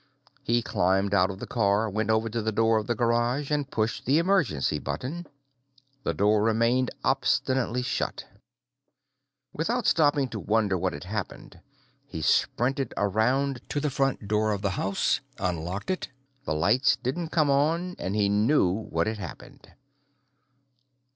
[0.41, 3.69] He climbed out of the car, went over to the door of the garage, and
[3.69, 5.27] pushed the emergency button.
[6.01, 8.23] The door remained obstinately shut.
[9.53, 11.59] Without stopping to wonder what had happened,
[12.07, 16.13] he sprinted around to the front door of the house, unlocked it, and
[16.45, 16.55] pressed the wall switch.
[16.55, 19.71] The lights didn't come on, and he knew what had happened.